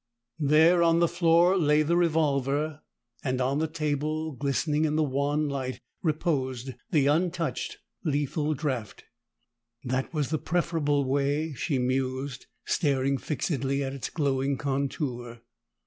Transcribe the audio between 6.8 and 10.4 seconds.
the untouched lethal draft. That was the